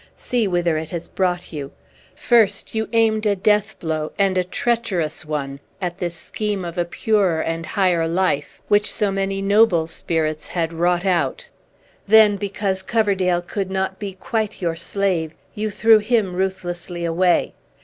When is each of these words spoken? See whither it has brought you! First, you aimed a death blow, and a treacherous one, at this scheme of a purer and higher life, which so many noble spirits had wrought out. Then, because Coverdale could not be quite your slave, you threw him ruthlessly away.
See 0.17 0.47
whither 0.47 0.77
it 0.77 0.89
has 0.89 1.07
brought 1.07 1.53
you! 1.53 1.71
First, 2.15 2.73
you 2.73 2.89
aimed 2.91 3.27
a 3.27 3.35
death 3.35 3.77
blow, 3.77 4.13
and 4.17 4.35
a 4.35 4.43
treacherous 4.43 5.25
one, 5.25 5.59
at 5.79 5.99
this 5.99 6.15
scheme 6.15 6.65
of 6.65 6.75
a 6.75 6.85
purer 6.85 7.39
and 7.39 7.67
higher 7.67 8.07
life, 8.07 8.63
which 8.67 8.91
so 8.91 9.11
many 9.11 9.43
noble 9.43 9.85
spirits 9.85 10.47
had 10.47 10.73
wrought 10.73 11.05
out. 11.05 11.45
Then, 12.07 12.35
because 12.37 12.81
Coverdale 12.81 13.43
could 13.43 13.69
not 13.69 13.99
be 13.99 14.13
quite 14.13 14.59
your 14.59 14.75
slave, 14.75 15.33
you 15.53 15.69
threw 15.69 15.99
him 15.99 16.33
ruthlessly 16.33 17.05
away. 17.05 17.53